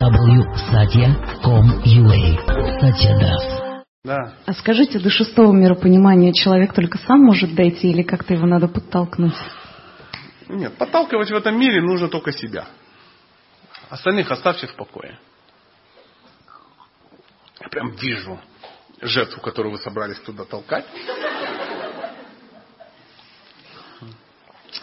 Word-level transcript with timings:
www.satya.com.ua 0.00 2.80
Satya 2.80 3.18
Das. 3.18 3.42
Да. 4.04 4.32
А 4.46 4.52
скажите, 4.52 5.00
до 5.00 5.10
шестого 5.10 5.52
миропонимания 5.52 6.32
человек 6.32 6.72
только 6.72 6.98
сам 6.98 7.18
может 7.18 7.56
дойти 7.56 7.90
или 7.90 8.04
как-то 8.04 8.32
его 8.32 8.46
надо 8.46 8.68
подтолкнуть? 8.68 9.34
Нет, 10.48 10.78
подталкивать 10.78 11.32
в 11.32 11.34
этом 11.34 11.58
мире 11.58 11.82
нужно 11.82 12.06
только 12.06 12.30
себя. 12.30 12.68
Остальных 13.90 14.30
оставьте 14.30 14.68
в 14.68 14.76
покое. 14.76 15.18
Я 17.60 17.68
прям 17.68 17.90
вижу 17.90 18.38
жертву, 19.00 19.42
которую 19.42 19.72
вы 19.72 19.78
собрались 19.78 20.20
туда 20.20 20.44
толкать. 20.44 20.86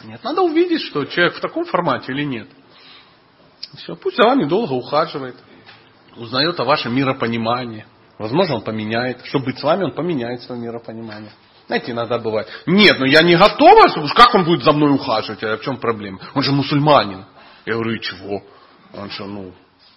Нет, 0.04 0.22
надо 0.26 0.42
увидеть, 0.42 0.82
что 0.82 1.06
человек 1.06 1.38
в 1.38 1.40
таком 1.40 1.64
формате 1.64 2.12
или 2.12 2.26
нет. 2.26 2.50
Все, 3.78 3.96
пусть 3.96 4.18
за 4.18 4.24
вами 4.24 4.46
долго 4.46 4.74
ухаживает, 4.74 5.36
узнает 6.16 6.60
о 6.60 6.66
вашем 6.66 6.96
миропонимании. 6.96 7.86
Возможно, 8.18 8.56
он 8.56 8.62
поменяет. 8.62 9.26
Чтобы 9.26 9.46
быть 9.46 9.60
с 9.60 9.64
вами, 9.64 9.84
он 9.84 9.92
поменяет 9.92 10.42
свое 10.42 10.62
миропонимание. 10.62 11.32
Знаете, 11.68 11.92
иногда 11.92 12.20
бывает. 12.20 12.48
Нет, 12.66 13.00
ну 13.00 13.06
я 13.06 13.22
не 13.24 13.36
готова, 13.36 13.88
уж 14.02 14.14
как 14.14 14.34
он 14.36 14.46
будет 14.46 14.64
за 14.64 14.72
мной 14.72 14.92
ухаживать, 14.92 15.44
а 15.44 15.58
в 15.58 15.62
чем 15.62 15.78
проблема? 15.78 16.20
Он 16.34 16.44
же 16.44 16.52
мусульманин. 16.52 17.26
Я 17.66 17.74
говорю, 17.74 17.96
и 17.96 18.02
чего? 18.02 18.44
Он 18.94 19.10
же, 19.10 19.26
ну, 19.26 19.52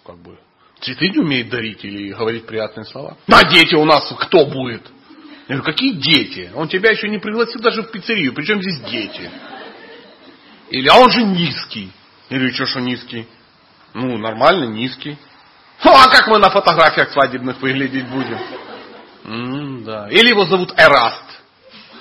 как 0.04 0.16
бы, 0.18 0.38
цветы 0.80 1.10
не 1.10 1.18
умеет 1.18 1.50
дарить 1.50 1.84
или 1.84 2.12
говорить 2.12 2.46
приятные 2.46 2.84
слова. 2.86 3.16
А 3.30 3.44
дети 3.44 3.74
у 3.74 3.84
нас 3.84 4.12
кто 4.18 4.46
будет? 4.46 4.82
Я 5.48 5.56
говорю, 5.56 5.64
какие 5.64 5.92
дети? 5.92 6.50
Он 6.54 6.68
тебя 6.68 6.90
еще 6.90 7.08
не 7.08 7.18
пригласил 7.18 7.60
даже 7.60 7.82
в 7.82 7.90
пиццерию. 7.90 8.32
Причем 8.34 8.62
здесь 8.62 8.80
дети? 8.90 9.30
Или, 10.70 10.88
а 10.88 10.96
он 10.96 11.10
же 11.10 11.22
низкий. 11.22 11.92
Я 12.28 12.38
говорю, 12.38 12.54
что, 12.54 12.66
что 12.66 12.80
низкий? 12.80 13.26
Ну, 13.98 14.16
нормально, 14.16 14.66
низкий. 14.66 15.18
Ну, 15.84 15.90
а 15.92 16.08
как 16.08 16.28
мы 16.28 16.38
на 16.38 16.50
фотографиях 16.50 17.10
свадебных 17.10 17.60
выглядеть 17.60 18.06
будем? 18.06 18.38
М, 19.24 19.84
да. 19.84 20.08
Или 20.08 20.28
его 20.28 20.44
зовут 20.44 20.72
Эраст. 20.76 21.24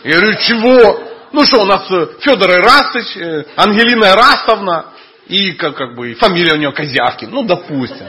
Я 0.03 0.19
говорю, 0.19 0.37
чего? 0.37 0.99
Ну 1.33 1.43
что, 1.45 1.61
у 1.61 1.65
нас 1.65 1.89
э, 1.89 2.07
Федор 2.21 2.51
Эрастович, 2.51 3.17
э, 3.17 3.45
Ангелина 3.55 4.05
Эрастовна, 4.13 4.85
и 5.27 5.53
как, 5.53 5.75
как 5.75 5.95
бы 5.95 6.13
фамилия 6.13 6.53
у 6.53 6.57
него 6.57 6.71
Козявкин. 6.71 7.31
Ну, 7.31 7.43
допустим. 7.43 8.07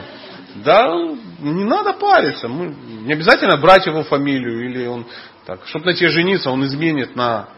Да, 0.63 0.93
не 1.39 1.65
надо 1.65 1.93
париться. 1.93 2.47
Мы, 2.47 2.67
не 3.05 3.13
обязательно 3.13 3.57
брать 3.57 3.87
его 3.87 4.03
фамилию, 4.03 4.69
или 4.69 4.85
он 4.85 5.07
так, 5.47 5.61
чтобы 5.65 5.85
на 5.87 5.93
тебе 5.95 6.09
жениться, 6.09 6.51
он 6.51 6.63
изменит 6.65 7.15
на 7.15 7.49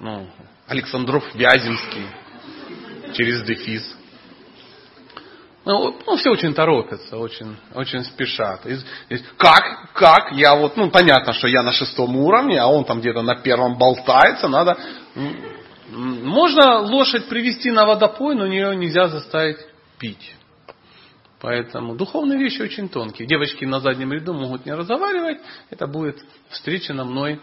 ну, 0.00 0.28
Александров 0.66 1.24
Вяземский 1.34 2.06
через 3.14 3.42
дефис. 3.42 3.96
Ну, 5.64 5.94
ну, 6.06 6.16
все 6.16 6.30
очень 6.30 6.54
торопятся, 6.54 7.18
очень, 7.18 7.54
очень 7.74 8.02
спешат. 8.04 8.64
И, 8.66 8.78
и 9.10 9.18
как, 9.36 9.92
как, 9.92 10.32
я 10.32 10.54
вот, 10.54 10.76
ну, 10.76 10.90
понятно, 10.90 11.34
что 11.34 11.48
я 11.48 11.62
на 11.62 11.72
шестом 11.72 12.16
уровне, 12.16 12.58
а 12.58 12.66
он 12.66 12.84
там 12.84 13.00
где-то 13.00 13.22
на 13.22 13.36
первом 13.36 13.76
болтается, 13.76 14.48
надо... 14.48 14.78
Можно 15.92 16.78
лошадь 16.78 17.28
привести 17.28 17.72
на 17.72 17.84
водопой, 17.84 18.36
но 18.36 18.46
ее 18.46 18.76
нельзя 18.76 19.08
заставить 19.08 19.58
пить. 19.98 20.36
Поэтому 21.40 21.96
духовные 21.96 22.38
вещи 22.38 22.62
очень 22.62 22.88
тонкие. 22.88 23.26
Девочки 23.26 23.64
на 23.64 23.80
заднем 23.80 24.12
ряду 24.12 24.32
могут 24.32 24.66
не 24.66 24.72
разговаривать, 24.72 25.38
это 25.68 25.86
будет 25.86 26.18
встречено 26.50 27.04
мной 27.04 27.40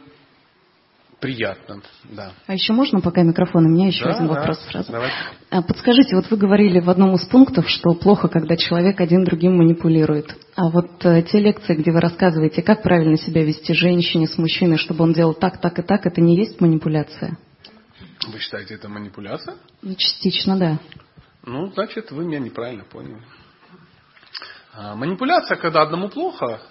приятно. 1.19 1.81
Да. 2.11 2.33
А 2.45 2.53
еще 2.53 2.73
можно, 2.73 3.01
пока 3.01 3.23
микрофон, 3.23 3.65
у 3.65 3.69
меня 3.69 3.87
еще 3.87 4.03
Да, 4.03 4.11
один 4.15 4.27
да. 4.27 4.33
вопрос 4.33 4.59
сразу. 4.69 4.91
Давайте. 4.91 5.15
А 5.49 5.61
Подскажите, 5.61 6.15
вот 6.15 6.29
вы 6.29 6.37
говорили 6.37 6.79
в 6.79 6.89
одном 6.89 7.15
из 7.15 7.25
пунктов, 7.25 7.69
что 7.69 7.93
плохо, 7.93 8.27
когда 8.27 8.55
человек 8.55 8.99
один 9.01 9.23
другим 9.23 9.57
манипулирует. 9.57 10.35
А 10.55 10.69
вот 10.69 11.03
э, 11.05 11.23
те 11.23 11.39
лекции, 11.39 11.75
где 11.75 11.91
вы 11.91 11.99
рассказываете, 12.01 12.61
как 12.61 12.83
правильно 12.83 13.17
себя 13.17 13.43
вести 13.43 13.73
женщине 13.73 14.27
с 14.27 14.37
мужчиной, 14.37 14.77
чтобы 14.77 15.03
он 15.03 15.13
делал 15.13 15.33
так, 15.33 15.59
так 15.59 15.79
и 15.79 15.81
так, 15.81 16.05
это 16.05 16.21
не 16.21 16.37
есть 16.37 16.61
манипуляция? 16.61 17.37
Вы 18.27 18.39
считаете 18.39 18.75
это 18.75 18.89
манипуляция? 18.89 19.55
Ну, 19.81 19.95
частично, 19.95 20.57
да. 20.57 20.79
Ну, 21.45 21.71
значит, 21.71 22.11
вы 22.11 22.25
меня 22.25 22.39
неправильно 22.39 22.83
поняли. 22.83 23.21
А, 24.73 24.95
манипуляция, 24.95 25.57
когда 25.57 25.81
одному 25.81 26.09
плохо, 26.09 26.61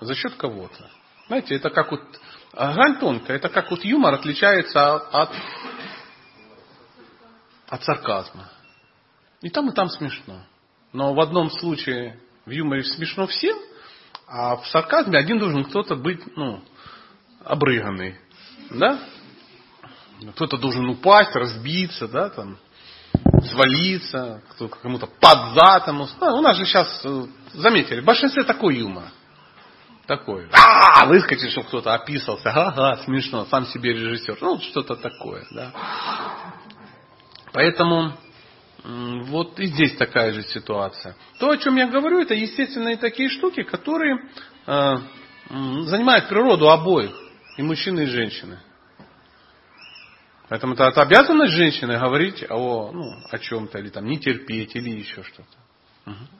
за 0.00 0.14
счет 0.14 0.34
кого-то. 0.34 0.90
Знаете, 1.28 1.54
это 1.54 1.70
как 1.70 1.90
вот 1.92 2.02
грань 2.52 2.98
тонкая, 2.98 3.36
это 3.36 3.48
как 3.48 3.70
вот 3.70 3.84
юмор 3.84 4.14
отличается 4.14 4.94
от, 4.94 5.14
от, 5.14 5.30
от 7.68 7.84
сарказма. 7.84 8.50
И 9.42 9.48
там, 9.50 9.70
и 9.70 9.74
там 9.74 9.88
смешно. 9.88 10.44
Но 10.92 11.14
в 11.14 11.20
одном 11.20 11.50
случае 11.50 12.20
в 12.44 12.50
юморе 12.50 12.82
смешно 12.84 13.26
всем, 13.26 13.56
а 14.26 14.56
в 14.56 14.66
сарказме 14.68 15.18
один 15.18 15.38
должен 15.38 15.64
кто-то 15.64 15.96
быть, 15.96 16.20
ну, 16.36 16.62
обрыганный. 17.44 18.18
Да? 18.70 18.98
Кто-то 20.34 20.58
должен 20.58 20.88
упасть, 20.88 21.34
разбиться, 21.34 22.06
да, 22.06 22.28
там, 22.28 22.58
свалиться, 23.42 24.42
кто- 24.50 24.68
кому-то 24.68 25.06
под 25.06 25.54
зад. 25.54 25.88
ему. 25.88 26.06
Ну, 26.20 26.26
у 26.38 26.42
нас 26.42 26.56
же 26.56 26.66
сейчас, 26.66 27.00
э, 27.04 27.24
заметили, 27.54 28.00
в 28.00 28.04
большинстве 28.04 28.44
такой 28.44 28.76
юмор. 28.78 29.04
Такой. 30.10 30.48
А, 30.50 31.06
выскочит, 31.06 31.52
чтобы 31.52 31.68
кто-то 31.68 31.94
описался. 31.94 32.50
Ага, 32.50 32.96
смешно, 33.04 33.44
сам 33.44 33.64
себе 33.66 33.92
режиссер. 33.92 34.38
Ну, 34.40 34.58
что-то 34.58 34.96
такое, 34.96 35.46
да. 35.52 35.72
Поэтому 37.52 38.14
вот 38.82 39.60
и 39.60 39.66
здесь 39.66 39.96
такая 39.96 40.32
же 40.32 40.42
ситуация. 40.42 41.14
То, 41.38 41.50
о 41.50 41.56
чем 41.58 41.76
я 41.76 41.86
говорю, 41.86 42.20
это 42.20 42.34
естественные 42.34 42.96
такие 42.96 43.28
штуки, 43.28 43.62
которые 43.62 44.18
э, 44.66 44.96
занимают 45.48 46.28
природу 46.28 46.68
обоих, 46.68 47.14
и 47.56 47.62
мужчины, 47.62 48.00
и 48.00 48.06
женщины. 48.06 48.58
Поэтому 50.48 50.74
это, 50.74 50.88
обязанность 50.88 51.52
женщины 51.52 51.96
говорить 52.00 52.44
о, 52.50 52.90
ну, 52.90 53.12
о 53.30 53.38
чем-то, 53.38 53.78
или 53.78 53.90
там 53.90 54.06
не 54.06 54.18
терпеть, 54.18 54.74
или 54.74 54.90
еще 54.90 55.22
что-то. 55.22 55.56
Мгм. 56.06 56.39